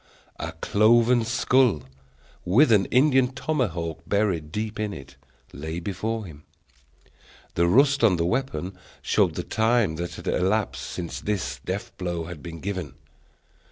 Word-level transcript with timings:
a 0.39 0.51
cloven 0.61 1.23
skull, 1.23 1.83
with 2.43 2.71
an 2.71 2.87
Indian 2.87 3.27
tomahawk 3.31 4.01
buried 4.07 4.51
deep 4.51 4.79
in 4.79 4.93
it, 4.93 5.15
lay 5.53 5.79
before 5.79 6.25
him. 6.25 6.41
The 7.53 7.67
rust 7.67 8.03
on 8.03 8.15
the 8.15 8.25
weapon 8.25 8.75
showed 9.03 9.35
the 9.35 9.43
time 9.43 9.97
that 9.97 10.15
had 10.15 10.25
elapsed 10.25 10.87
since 10.87 11.21
this 11.21 11.59
death 11.65 11.95
blow 11.99 12.23
had 12.23 12.41
been 12.41 12.61
given. 12.61 12.95